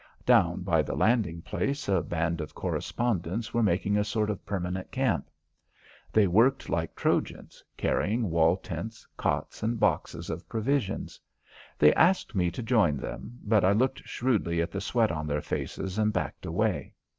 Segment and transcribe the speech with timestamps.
[0.25, 4.89] Down by the landing place a band of correspondents were making a sort of permanent
[4.91, 5.29] camp.
[6.11, 11.19] They worked like Trojans, carrying wall tents, cots, and boxes of provisions.
[11.77, 15.39] They asked me to join them, but I looked shrewdly at the sweat on their
[15.43, 16.95] faces and backed away.